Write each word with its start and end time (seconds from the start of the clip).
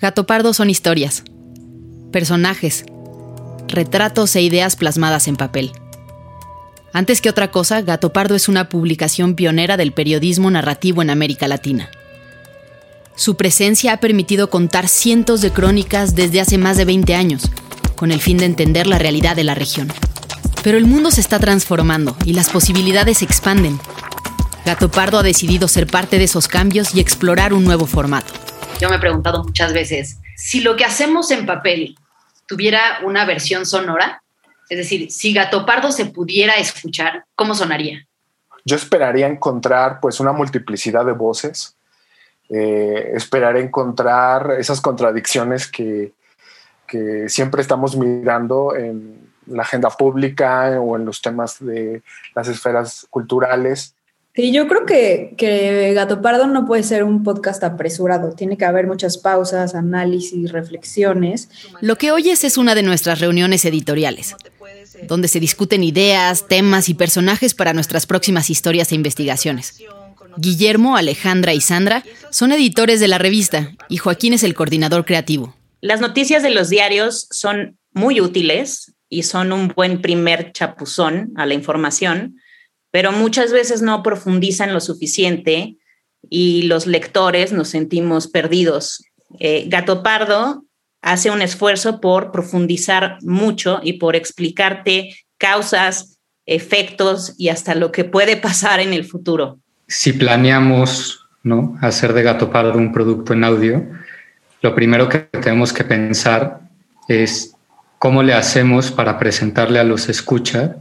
Gato 0.00 0.26
Pardo 0.26 0.54
son 0.54 0.70
historias, 0.70 1.24
personajes, 2.12 2.84
retratos 3.66 4.36
e 4.36 4.42
ideas 4.42 4.76
plasmadas 4.76 5.26
en 5.26 5.34
papel. 5.34 5.72
Antes 6.92 7.20
que 7.20 7.28
otra 7.28 7.50
cosa, 7.50 7.82
Gato 7.82 8.12
Pardo 8.12 8.36
es 8.36 8.48
una 8.48 8.68
publicación 8.68 9.34
pionera 9.34 9.76
del 9.76 9.90
periodismo 9.90 10.52
narrativo 10.52 11.02
en 11.02 11.10
América 11.10 11.48
Latina. 11.48 11.90
Su 13.16 13.36
presencia 13.36 13.92
ha 13.92 13.96
permitido 13.96 14.50
contar 14.50 14.86
cientos 14.86 15.40
de 15.40 15.50
crónicas 15.50 16.14
desde 16.14 16.40
hace 16.40 16.58
más 16.58 16.76
de 16.76 16.84
20 16.84 17.16
años, 17.16 17.50
con 17.96 18.12
el 18.12 18.20
fin 18.20 18.38
de 18.38 18.44
entender 18.44 18.86
la 18.86 19.00
realidad 19.00 19.34
de 19.34 19.42
la 19.42 19.56
región. 19.56 19.92
Pero 20.62 20.78
el 20.78 20.86
mundo 20.86 21.10
se 21.10 21.20
está 21.20 21.40
transformando 21.40 22.16
y 22.24 22.34
las 22.34 22.50
posibilidades 22.50 23.18
se 23.18 23.24
expanden. 23.24 23.80
Gato 24.64 24.92
Pardo 24.92 25.18
ha 25.18 25.24
decidido 25.24 25.66
ser 25.66 25.88
parte 25.88 26.18
de 26.18 26.24
esos 26.24 26.46
cambios 26.46 26.94
y 26.94 27.00
explorar 27.00 27.52
un 27.52 27.64
nuevo 27.64 27.84
formato. 27.84 28.47
Yo 28.80 28.88
me 28.88 28.96
he 28.96 29.00
preguntado 29.00 29.42
muchas 29.42 29.72
veces, 29.72 30.20
si 30.36 30.60
lo 30.60 30.76
que 30.76 30.84
hacemos 30.84 31.32
en 31.32 31.46
papel 31.46 31.98
tuviera 32.46 33.00
una 33.04 33.24
versión 33.24 33.66
sonora, 33.66 34.22
es 34.68 34.78
decir, 34.78 35.10
si 35.10 35.32
Gato 35.32 35.66
Pardo 35.66 35.90
se 35.90 36.06
pudiera 36.06 36.54
escuchar, 36.54 37.24
¿cómo 37.34 37.56
sonaría? 37.56 38.06
Yo 38.64 38.76
esperaría 38.76 39.26
encontrar 39.26 39.98
pues 40.00 40.20
una 40.20 40.30
multiplicidad 40.30 41.04
de 41.04 41.12
voces, 41.12 41.76
eh, 42.50 43.12
esperaré 43.14 43.62
encontrar 43.62 44.52
esas 44.58 44.80
contradicciones 44.80 45.66
que, 45.66 46.12
que 46.86 47.28
siempre 47.28 47.62
estamos 47.62 47.96
mirando 47.96 48.76
en 48.76 49.28
la 49.46 49.62
agenda 49.62 49.90
pública 49.90 50.78
o 50.80 50.96
en 50.96 51.04
los 51.04 51.20
temas 51.20 51.58
de 51.58 52.02
las 52.34 52.46
esferas 52.46 53.08
culturales 53.10 53.96
Sí, 54.38 54.52
yo 54.52 54.68
creo 54.68 54.86
que, 54.86 55.34
que 55.36 55.92
Gato 55.94 56.22
Pardo 56.22 56.46
no 56.46 56.64
puede 56.64 56.84
ser 56.84 57.02
un 57.02 57.24
podcast 57.24 57.64
apresurado. 57.64 58.36
Tiene 58.36 58.56
que 58.56 58.64
haber 58.64 58.86
muchas 58.86 59.18
pausas, 59.18 59.74
análisis, 59.74 60.52
reflexiones. 60.52 61.48
Lo 61.80 61.96
que 61.98 62.12
oyes 62.12 62.44
es 62.44 62.56
una 62.56 62.76
de 62.76 62.84
nuestras 62.84 63.18
reuniones 63.18 63.64
editoriales, 63.64 64.36
donde 65.08 65.26
se 65.26 65.40
discuten 65.40 65.82
ideas, 65.82 66.46
temas 66.46 66.88
y 66.88 66.94
personajes 66.94 67.52
para 67.52 67.72
nuestras 67.72 68.06
próximas 68.06 68.48
historias 68.48 68.92
e 68.92 68.94
investigaciones. 68.94 69.82
Guillermo, 70.36 70.96
Alejandra 70.96 71.52
y 71.52 71.60
Sandra 71.60 72.04
son 72.30 72.52
editores 72.52 73.00
de 73.00 73.08
la 73.08 73.18
revista 73.18 73.72
y 73.88 73.96
Joaquín 73.96 74.34
es 74.34 74.44
el 74.44 74.54
coordinador 74.54 75.04
creativo. 75.04 75.56
Las 75.80 76.00
noticias 76.00 76.44
de 76.44 76.50
los 76.50 76.68
diarios 76.68 77.26
son 77.32 77.76
muy 77.92 78.20
útiles 78.20 78.94
y 79.08 79.24
son 79.24 79.50
un 79.50 79.66
buen 79.66 80.00
primer 80.00 80.52
chapuzón 80.52 81.32
a 81.34 81.44
la 81.44 81.54
información 81.54 82.36
pero 82.90 83.12
muchas 83.12 83.52
veces 83.52 83.82
no 83.82 84.02
profundizan 84.02 84.72
lo 84.72 84.80
suficiente 84.80 85.76
y 86.30 86.62
los 86.62 86.86
lectores 86.86 87.52
nos 87.52 87.68
sentimos 87.68 88.28
perdidos. 88.28 89.04
Eh, 89.38 89.64
Gato 89.68 90.02
Pardo 90.02 90.64
hace 91.02 91.30
un 91.30 91.42
esfuerzo 91.42 92.00
por 92.00 92.32
profundizar 92.32 93.18
mucho 93.22 93.80
y 93.82 93.94
por 93.94 94.16
explicarte 94.16 95.14
causas, 95.36 96.18
efectos 96.46 97.34
y 97.38 97.50
hasta 97.50 97.74
lo 97.74 97.92
que 97.92 98.04
puede 98.04 98.36
pasar 98.36 98.80
en 98.80 98.92
el 98.92 99.04
futuro. 99.04 99.58
Si 99.86 100.12
planeamos 100.12 101.26
¿no? 101.42 101.76
hacer 101.80 102.12
de 102.12 102.22
Gato 102.22 102.50
Pardo 102.50 102.78
un 102.78 102.92
producto 102.92 103.32
en 103.32 103.44
audio, 103.44 103.86
lo 104.60 104.74
primero 104.74 105.08
que 105.08 105.18
tenemos 105.18 105.72
que 105.72 105.84
pensar 105.84 106.60
es 107.06 107.54
cómo 107.98 108.22
le 108.22 108.34
hacemos 108.34 108.90
para 108.90 109.18
presentarle 109.18 109.78
a 109.78 109.84
los 109.84 110.08
escuchas 110.08 110.72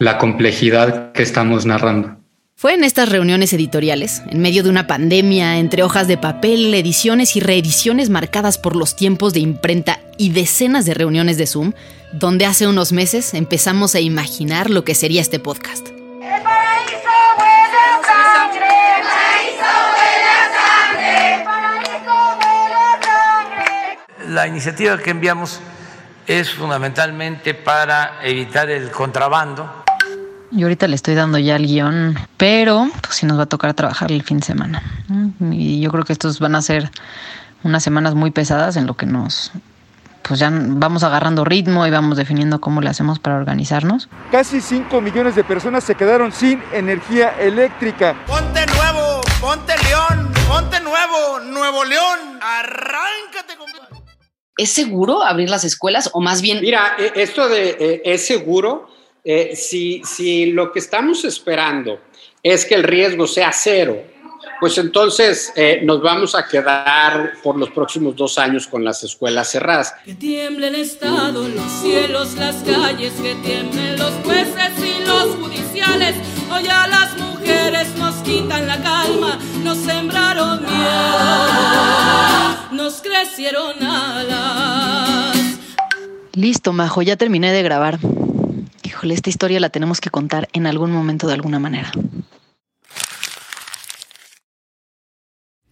la 0.00 0.16
complejidad 0.16 1.12
que 1.12 1.22
estamos 1.22 1.66
narrando. 1.66 2.16
Fue 2.56 2.72
en 2.72 2.84
estas 2.84 3.10
reuniones 3.10 3.52
editoriales, 3.52 4.22
en 4.30 4.40
medio 4.40 4.62
de 4.62 4.70
una 4.70 4.86
pandemia, 4.86 5.58
entre 5.58 5.82
hojas 5.82 6.08
de 6.08 6.16
papel, 6.16 6.72
ediciones 6.72 7.36
y 7.36 7.40
reediciones 7.40 8.08
marcadas 8.08 8.56
por 8.56 8.76
los 8.76 8.96
tiempos 8.96 9.34
de 9.34 9.40
imprenta 9.40 10.00
y 10.16 10.30
decenas 10.30 10.86
de 10.86 10.94
reuniones 10.94 11.36
de 11.36 11.46
Zoom, 11.46 11.74
donde 12.12 12.46
hace 12.46 12.66
unos 12.66 12.92
meses 12.92 13.34
empezamos 13.34 13.94
a 13.94 14.00
imaginar 14.00 14.70
lo 14.70 14.84
que 14.84 14.94
sería 14.94 15.20
este 15.20 15.38
podcast. 15.38 15.88
La 24.28 24.46
iniciativa 24.46 24.96
que 24.96 25.10
enviamos 25.10 25.60
es 26.26 26.50
fundamentalmente 26.50 27.52
para 27.52 28.20
evitar 28.22 28.70
el 28.70 28.90
contrabando 28.90 29.79
yo 30.50 30.66
ahorita 30.66 30.88
le 30.88 30.96
estoy 30.96 31.14
dando 31.14 31.38
ya 31.38 31.56
el 31.56 31.66
guion, 31.66 32.18
pero 32.36 32.88
pues 33.02 33.16
sí 33.16 33.26
nos 33.26 33.38
va 33.38 33.44
a 33.44 33.46
tocar 33.46 33.74
trabajar 33.74 34.10
el 34.10 34.22
fin 34.22 34.38
de 34.38 34.46
semana. 34.46 34.82
Y 35.50 35.80
yo 35.80 35.90
creo 35.90 36.04
que 36.04 36.12
estos 36.12 36.38
van 36.40 36.54
a 36.54 36.62
ser 36.62 36.90
unas 37.62 37.82
semanas 37.82 38.14
muy 38.14 38.30
pesadas 38.30 38.76
en 38.76 38.86
lo 38.86 38.96
que 38.96 39.06
nos 39.06 39.52
pues 40.22 40.38
ya 40.38 40.50
vamos 40.52 41.02
agarrando 41.02 41.44
ritmo 41.44 41.86
y 41.86 41.90
vamos 41.90 42.16
definiendo 42.16 42.60
cómo 42.60 42.80
le 42.80 42.88
hacemos 42.88 43.18
para 43.18 43.36
organizarnos. 43.36 44.08
Casi 44.30 44.60
5 44.60 45.00
millones 45.00 45.34
de 45.34 45.42
personas 45.42 45.82
se 45.82 45.96
quedaron 45.96 46.30
sin 46.30 46.62
energía 46.72 47.30
eléctrica. 47.40 48.14
Ponte 48.26 48.64
nuevo, 48.66 49.20
ponte 49.40 49.72
León, 49.88 50.30
ponte 50.46 50.78
nuevo, 50.80 51.40
Nuevo 51.40 51.84
León, 51.84 52.38
arráncate, 52.40 53.56
compadre. 53.58 54.04
¿Es 54.56 54.72
seguro 54.72 55.24
abrir 55.24 55.50
las 55.50 55.64
escuelas 55.64 56.10
o 56.12 56.20
más 56.20 56.42
bien... 56.42 56.60
Mira, 56.60 56.94
e, 56.98 57.12
esto 57.16 57.48
de 57.48 57.76
eh, 57.80 58.02
es 58.04 58.24
seguro 58.24 58.88
eh, 59.32 59.54
si, 59.54 60.02
si 60.04 60.46
lo 60.46 60.72
que 60.72 60.80
estamos 60.80 61.24
esperando 61.24 62.00
es 62.42 62.64
que 62.64 62.74
el 62.74 62.82
riesgo 62.82 63.28
sea 63.28 63.52
cero, 63.52 64.02
pues 64.58 64.76
entonces 64.78 65.52
eh, 65.54 65.82
nos 65.84 66.02
vamos 66.02 66.34
a 66.34 66.48
quedar 66.48 67.34
por 67.40 67.56
los 67.56 67.70
próximos 67.70 68.16
dos 68.16 68.38
años 68.38 68.66
con 68.66 68.82
las 68.84 69.04
escuelas 69.04 69.48
cerradas. 69.52 69.94
Que 70.04 70.16
tiemblen 70.16 70.74
el 70.74 70.80
Estado, 70.80 71.46
los 71.48 71.70
cielos, 71.80 72.34
las 72.34 72.56
calles, 72.64 73.12
que 73.22 73.36
tiemblen 73.36 73.98
los 73.98 74.12
jueces 74.24 74.72
y 74.78 75.04
los 75.06 75.36
judiciales. 75.36 76.16
Hoy 76.52 76.66
a 76.66 76.88
las 76.88 77.16
mujeres 77.16 77.94
nos 77.98 78.16
quitan 78.16 78.66
la 78.66 78.82
calma, 78.82 79.38
nos 79.62 79.78
sembraron 79.78 80.62
miedo, 80.62 80.72
nos 82.72 83.00
crecieron 83.00 83.80
alas. 83.80 85.38
Listo, 86.32 86.72
Majo, 86.72 87.02
ya 87.02 87.14
terminé 87.14 87.52
de 87.52 87.62
grabar 87.62 88.00
esta 89.10 89.30
historia 89.30 89.60
la 89.60 89.70
tenemos 89.70 90.00
que 90.00 90.10
contar 90.10 90.48
en 90.52 90.66
algún 90.66 90.90
momento 90.90 91.26
de 91.26 91.34
alguna 91.34 91.58
manera. 91.58 91.90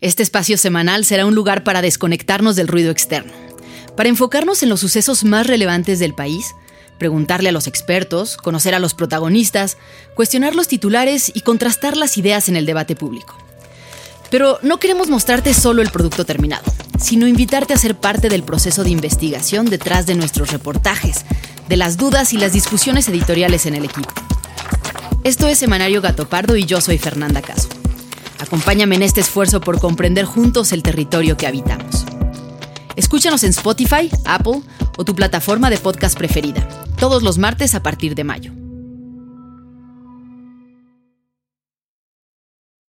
Este 0.01 0.23
espacio 0.23 0.57
semanal 0.57 1.05
será 1.05 1.27
un 1.27 1.35
lugar 1.35 1.65
para 1.65 1.83
desconectarnos 1.83 2.55
del 2.57 2.69
ruido 2.69 2.91
externo, 2.91 3.33
para 3.97 4.09
enfocarnos 4.09 4.63
en 4.63 4.69
los 4.69 4.81
sucesos 4.81 5.25
más 5.25 5.47
relevantes 5.47 5.99
del 5.99 6.15
país, 6.15 6.55
preguntarle 6.99 7.49
a 7.49 7.53
los 7.53 7.67
expertos, 7.67 8.37
conocer 8.37 8.75
a 8.75 8.79
los 8.79 8.95
protagonistas, 8.95 9.77
cuestionar 10.15 10.55
los 10.55 10.69
titulares 10.69 11.33
y 11.35 11.41
contrastar 11.41 11.97
las 11.97 12.17
ideas 12.17 12.49
en 12.49 12.57
el 12.57 12.65
debate 12.65 12.95
público. 12.95 13.37
Pero 14.31 14.59
no 14.63 14.79
queremos 14.79 15.09
mostrarte 15.09 15.53
solo 15.53 15.83
el 15.83 15.91
producto 15.91 16.25
terminado, 16.25 16.65
sino 16.99 17.27
invitarte 17.27 17.75
a 17.75 17.79
ser 17.79 17.97
parte 17.97 18.29
del 18.29 18.43
proceso 18.43 18.85
de 18.85 18.91
investigación 18.91 19.67
detrás 19.67 20.07
de 20.07 20.15
nuestros 20.15 20.51
reportajes, 20.51 21.25
de 21.69 21.77
las 21.77 21.97
dudas 21.97 22.33
y 22.33 22.39
las 22.39 22.53
discusiones 22.53 23.09
editoriales 23.09 23.67
en 23.67 23.75
el 23.75 23.85
equipo. 23.85 24.11
Esto 25.25 25.47
es 25.47 25.59
Semanario 25.59 26.01
Gato 26.01 26.29
Pardo 26.29 26.57
y 26.57 26.65
yo 26.65 26.81
soy 26.81 26.99
Fernanda 26.99 27.43
Caso. 27.43 27.69
Acompáñame 28.39 28.97
en 28.97 29.03
este 29.03 29.21
esfuerzo 29.21 29.61
por 29.61 29.81
comprender 29.81 30.25
juntos 30.25 30.73
el 30.73 30.83
territorio 30.83 31.37
que 31.37 31.47
habitamos. 31.47 32.05
Escúchanos 32.97 33.45
en 33.45 33.51
Spotify, 33.51 34.11
Apple 34.25 34.63
o 34.97 35.05
tu 35.05 35.15
plataforma 35.15 35.71
de 35.71 35.79
podcast 35.79 36.17
preferida, 36.17 36.67
todos 36.99 37.23
los 37.23 37.39
martes 37.39 37.75
a 37.75 37.83
partir 37.83 38.15
de 38.15 38.25
mayo. 38.25 38.58